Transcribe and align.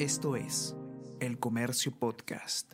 Esto 0.00 0.34
es 0.34 0.74
El 1.20 1.38
Comercio 1.38 1.92
Podcast. 1.92 2.72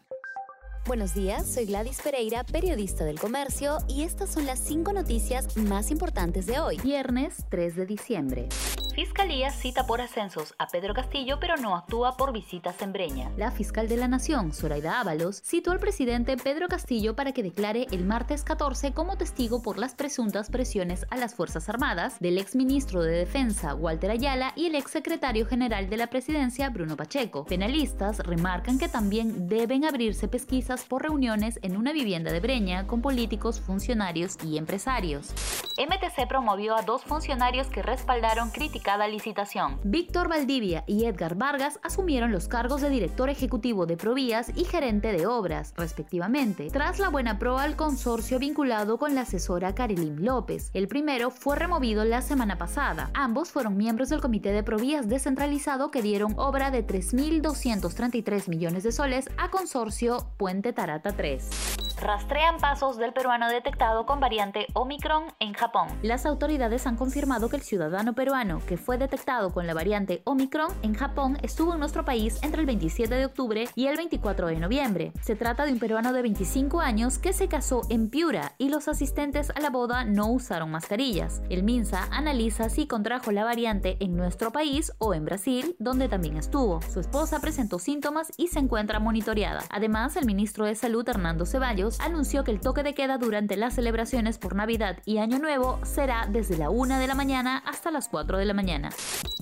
Buenos 0.87 1.13
días, 1.13 1.53
soy 1.53 1.67
Gladys 1.67 2.01
Pereira, 2.01 2.45
periodista 2.45 3.05
del 3.05 3.19
comercio, 3.19 3.79
y 3.89 4.05
estas 4.05 4.33
son 4.33 4.47
las 4.47 4.61
cinco 4.61 4.93
noticias 4.93 5.57
más 5.57 5.91
importantes 5.91 6.47
de 6.47 6.61
hoy, 6.61 6.77
viernes 6.85 7.45
3 7.51 7.75
de 7.75 7.87
diciembre. 7.87 8.49
Fiscalía 8.97 9.51
cita 9.51 9.87
por 9.87 10.01
ascensos 10.01 10.55
a 10.59 10.69
Pedro 10.69 10.95
Castillo, 10.95 11.39
pero 11.39 11.59
no 11.59 11.77
actúa 11.77 12.17
por 12.17 12.33
visitas 12.33 12.81
en 12.81 12.95
Breña. 12.95 13.31
La 13.37 13.51
fiscal 13.51 13.89
de 13.89 13.99
la 13.99 14.09
Nación, 14.09 14.55
Zoraida 14.55 15.01
Ábalos, 15.01 15.43
citó 15.45 15.71
al 15.71 15.81
presidente 15.81 16.39
Pedro 16.39 16.67
Castillo 16.67 17.15
para 17.15 17.33
que 17.33 17.43
declare 17.43 17.89
el 17.91 18.07
martes 18.07 18.43
14 18.43 18.95
como 18.95 19.19
testigo 19.19 19.61
por 19.61 19.77
las 19.77 19.95
presuntas 19.95 20.49
presiones 20.49 21.05
a 21.11 21.19
las 21.19 21.35
Fuerzas 21.35 21.69
Armadas 21.69 22.19
del 22.21 22.39
exministro 22.39 23.03
de 23.03 23.13
Defensa, 23.13 23.75
Walter 23.75 24.13
Ayala, 24.13 24.55
y 24.57 24.65
el 24.65 24.75
exsecretario 24.75 25.45
general 25.45 25.91
de 25.91 25.99
la 25.99 26.07
presidencia, 26.07 26.71
Bruno 26.71 26.97
Pacheco. 26.97 27.45
Penalistas 27.45 28.21
remarcan 28.21 28.79
que 28.79 28.89
también 28.89 29.47
deben 29.47 29.85
abrirse 29.85 30.27
pesquisas 30.27 30.85
por 30.85 31.03
reuniones 31.03 31.59
en 31.61 31.77
una 31.77 31.93
vivienda 31.93 32.33
de 32.33 32.41
Breña 32.41 32.87
con 32.87 33.03
políticos, 33.03 33.61
funcionarios 33.61 34.39
y 34.43 34.57
empresarios. 34.57 35.35
MTC 35.77 36.27
promovió 36.27 36.75
a 36.75 36.81
dos 36.81 37.03
funcionarios 37.03 37.67
que 37.67 37.83
respaldaron 37.83 38.51
criticada 38.87 39.09
licitación. 39.09 39.81
Víctor 39.83 40.29
Valdivia 40.29 40.85
y 40.87 41.07
Edgar 41.07 41.35
Vargas 41.35 41.81
asumieron 41.83 42.31
los 42.31 42.47
cargos 42.47 42.83
de 42.83 42.89
director 42.89 43.29
ejecutivo 43.29 43.85
de 43.85 43.97
Provías 43.97 44.53
y 44.55 44.63
gerente 44.63 45.11
de 45.11 45.27
obras, 45.27 45.75
respectivamente, 45.77 46.71
tras 46.71 47.01
la 47.01 47.09
buena 47.09 47.37
proa 47.41 47.65
al 47.65 47.75
consorcio 47.75 48.39
vinculado 48.39 48.97
con 48.97 49.17
la 49.17 49.23
asesora 49.23 49.75
Karelim 49.75 50.19
López. 50.21 50.71
El 50.73 50.87
primero 50.87 51.33
fue 51.33 51.57
removido 51.57 52.05
la 52.05 52.23
semana 52.23 52.59
pasada. 52.59 53.11
Ambos 53.13 53.51
fueron 53.51 53.77
miembros 53.77 54.09
del 54.11 54.21
comité 54.21 54.53
de 54.53 54.63
Provías 54.63 55.09
descentralizado 55.09 55.91
que 55.91 56.01
dieron 56.01 56.35
obra 56.37 56.71
de 56.71 56.87
3.233 56.87 58.49
millones 58.49 58.85
de 58.85 58.93
soles 58.93 59.29
a 59.37 59.51
consorcio 59.51 60.29
Puente 60.37 60.73
Tarata 60.73 61.11
3 61.11 61.86
rastrean 62.01 62.59
pasos 62.59 62.97
del 62.97 63.13
peruano 63.13 63.49
detectado 63.49 64.07
con 64.07 64.21
variante 64.21 64.67
Omicron 64.75 65.25
en 65.41 65.55
Japón. 65.55 65.89
Las 66.03 66.27
autoridades 66.27 66.87
han 66.87 66.97
confirmado 66.97 67.49
que 67.49 67.57
el 67.57 67.63
ciudadano 67.63 68.15
peruano 68.15 68.61
que 68.67 68.77
fue 68.77 68.99
detectado 68.99 69.53
con 69.53 69.67
la 69.67 69.75
variante 69.75 70.23
Omicron 70.25 70.73
en 70.83 70.95
Japón 70.95 71.39
estuvo 71.43 71.75
en 71.75 71.81
nuestro 71.81 72.05
país 72.05 72.39
entre 72.43 72.61
el 72.61 72.67
27 72.67 73.15
de 73.15 73.27
octubre 73.27 73.69
y 73.75 73.87
el 73.87 73.97
24 73.97 74.49
de 74.49 74.57
noviembre. 74.57 75.13
Se 75.23 75.37
trata 75.37 75.65
de 75.65 75.73
un 75.73 75.79
peruano 75.79 76.13
de 76.13 76.23
25 76.23 76.81
años 76.81 77.19
que 77.19 77.33
se 77.33 77.49
casó 77.49 77.83
en 77.89 78.11
Piura 78.11 78.53
y 78.59 78.69
los 78.69 78.89
asistentes 78.89 79.51
a 79.51 79.61
la 79.61 79.71
boda 79.71 80.05
no 80.05 80.31
usaron 80.31 80.71
mascarillas. 80.71 81.43
El 81.49 81.63
MINSA 81.63 82.09
analiza 82.11 82.69
si 82.69 82.87
contrajo 82.87 83.33
la 83.33 83.45
variante 83.45 83.97
en 84.01 84.17
nuestro 84.17 84.53
país 84.53 84.93
o 84.99 85.15
en 85.15 85.25
Brasil, 85.25 85.77
donde 85.79 86.09
también 86.09 86.37
estuvo. 86.37 86.81
Su 86.83 87.01
esposa 87.01 87.41
presentó 87.41 87.79
síntomas 87.79 88.33
y 88.37 88.49
se 88.49 88.59
encuentra 88.59 89.01
monitoreada. 89.01 89.63
Además, 89.71 90.17
el 90.17 90.27
ministro 90.27 90.65
de 90.65 90.75
Salud 90.75 91.09
Hernando 91.09 91.47
Ceballos 91.47 91.86
anunció 92.01 92.45
que 92.45 92.51
el 92.51 92.61
toque 92.61 92.83
de 92.83 92.95
queda 92.95 93.19
durante 93.19 93.57
las 93.57 93.75
celebraciones 93.75 94.39
por 94.39 94.55
Navidad 94.55 94.99
y 95.05 95.19
Año 95.19 95.39
Nuevo 95.39 95.79
será 95.85 96.27
desde 96.29 96.57
la 96.57 96.71
1 96.71 96.99
de 96.99 97.07
la 97.07 97.15
mañana 97.15 97.63
hasta 97.67 97.91
las 97.91 98.09
4 98.09 98.39
de 98.39 98.45
la 98.45 98.55
mañana. 98.55 98.91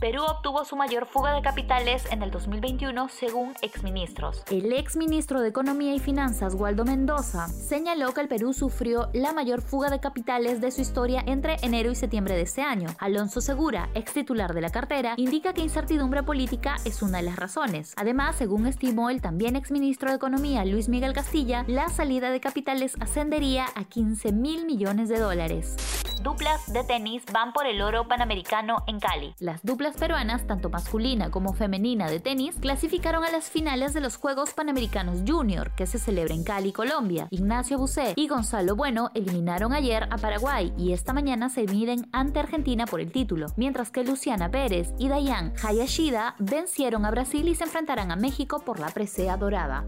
Perú 0.00 0.22
obtuvo 0.22 0.64
su 0.64 0.76
mayor 0.76 1.06
fuga 1.06 1.32
de 1.32 1.42
capitales 1.42 2.04
en 2.10 2.22
el 2.22 2.30
2021 2.30 3.08
según 3.08 3.54
exministros. 3.62 4.42
El 4.50 4.72
exministro 4.72 5.40
de 5.40 5.48
Economía 5.48 5.94
y 5.94 5.98
Finanzas, 5.98 6.54
Waldo 6.54 6.84
Mendoza, 6.84 7.48
señaló 7.48 8.12
que 8.12 8.20
el 8.20 8.28
Perú 8.28 8.52
sufrió 8.52 9.08
la 9.12 9.32
mayor 9.32 9.62
fuga 9.62 9.90
de 9.90 10.00
capitales 10.00 10.60
de 10.60 10.70
su 10.70 10.82
historia 10.82 11.22
entre 11.26 11.56
enero 11.62 11.90
y 11.90 11.94
septiembre 11.94 12.34
de 12.34 12.42
este 12.42 12.62
año. 12.62 12.88
Alonso 12.98 13.40
Segura, 13.40 13.88
ex 13.94 14.12
titular 14.12 14.52
de 14.52 14.60
la 14.60 14.70
cartera, 14.70 15.14
indica 15.16 15.52
que 15.52 15.62
incertidumbre 15.62 16.22
política 16.22 16.76
es 16.84 17.02
una 17.02 17.18
de 17.18 17.24
las 17.24 17.36
razones. 17.36 17.94
Además, 17.96 18.36
según 18.36 18.66
estimó 18.66 19.10
el 19.10 19.20
también 19.20 19.56
exministro 19.56 20.10
de 20.10 20.16
Economía, 20.16 20.64
Luis 20.64 20.88
Miguel 20.88 21.12
Castilla, 21.12 21.64
la 21.66 21.88
salida 21.88 22.30
de 22.30 22.33
capitales 22.40 22.94
ascendería 23.00 23.66
a 23.74 23.84
15 23.84 24.32
mil 24.32 24.66
millones 24.66 25.08
de 25.08 25.18
dólares. 25.18 25.76
Duplas 26.24 26.72
de 26.72 26.84
tenis 26.84 27.22
van 27.34 27.52
por 27.52 27.66
el 27.66 27.82
oro 27.82 28.08
panamericano 28.08 28.82
en 28.86 28.98
Cali. 28.98 29.34
Las 29.40 29.62
duplas 29.62 29.94
peruanas, 29.96 30.46
tanto 30.46 30.70
masculina 30.70 31.30
como 31.30 31.52
femenina 31.52 32.08
de 32.08 32.18
tenis, 32.18 32.56
clasificaron 32.58 33.24
a 33.24 33.30
las 33.30 33.50
finales 33.50 33.92
de 33.92 34.00
los 34.00 34.16
Juegos 34.16 34.54
Panamericanos 34.54 35.22
Junior, 35.26 35.72
que 35.72 35.86
se 35.86 35.98
celebra 35.98 36.32
en 36.32 36.42
Cali, 36.42 36.72
Colombia. 36.72 37.28
Ignacio 37.30 37.76
Busé 37.76 38.14
y 38.16 38.26
Gonzalo 38.26 38.74
Bueno 38.74 39.10
eliminaron 39.14 39.74
ayer 39.74 40.08
a 40.10 40.16
Paraguay 40.16 40.72
y 40.78 40.92
esta 40.94 41.12
mañana 41.12 41.50
se 41.50 41.64
miden 41.64 42.08
ante 42.12 42.40
Argentina 42.40 42.86
por 42.86 43.02
el 43.02 43.12
título, 43.12 43.48
mientras 43.56 43.90
que 43.90 44.02
Luciana 44.02 44.50
Pérez 44.50 44.94
y 44.98 45.08
Dayan 45.08 45.52
Hayashida 45.62 46.36
vencieron 46.38 47.04
a 47.04 47.10
Brasil 47.10 47.46
y 47.48 47.54
se 47.54 47.64
enfrentarán 47.64 48.10
a 48.10 48.16
México 48.16 48.62
por 48.64 48.80
la 48.80 48.88
presea 48.88 49.36
dorada. 49.36 49.84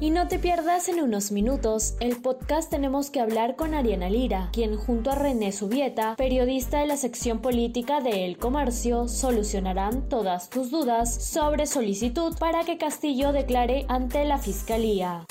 Y 0.00 0.10
no 0.10 0.28
te 0.28 0.38
pierdas 0.38 0.88
en 0.88 1.00
unos 1.02 1.32
minutos 1.32 1.96
el 1.98 2.20
podcast 2.20 2.70
Tenemos 2.70 3.10
que 3.10 3.20
hablar 3.20 3.56
con 3.56 3.74
Ariana 3.74 4.08
Lira, 4.08 4.48
quien 4.52 4.76
junto 4.76 5.10
a 5.10 5.16
René 5.16 5.50
Subieta, 5.50 6.14
periodista 6.14 6.78
de 6.78 6.86
la 6.86 6.96
sección 6.96 7.40
política 7.40 8.00
de 8.00 8.24
El 8.24 8.38
Comercio, 8.38 9.08
solucionarán 9.08 10.08
todas 10.08 10.50
tus 10.50 10.70
dudas 10.70 11.24
sobre 11.24 11.66
solicitud 11.66 12.36
para 12.38 12.64
que 12.64 12.78
Castillo 12.78 13.32
declare 13.32 13.86
ante 13.88 14.24
la 14.24 14.38
Fiscalía. 14.38 15.24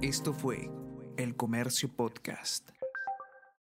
Esto 0.00 0.32
fue 0.32 0.70
El 1.18 1.36
Comercio 1.36 1.90
Podcast. 1.94 2.70